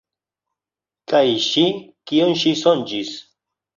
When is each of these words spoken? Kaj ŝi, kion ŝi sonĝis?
Kaj 1.13 1.21
ŝi, 1.49 1.67
kion 2.13 2.35
ŝi 2.45 2.55
sonĝis? 2.63 3.13